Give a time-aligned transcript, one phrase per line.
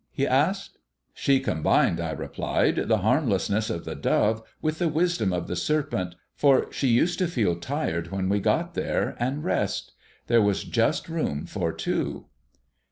[0.11, 0.79] he asked.
[1.13, 6.15] "She combined," I replied, "the harmlessness of the dove with the wisdom of the serpent,
[6.35, 9.91] for she used to feel tired when we got there, and rest.
[10.25, 12.25] There was just room for two."